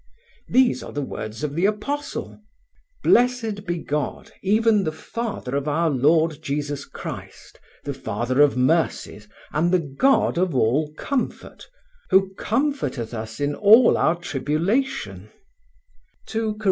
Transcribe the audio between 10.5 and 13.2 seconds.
all comfort; who comforteth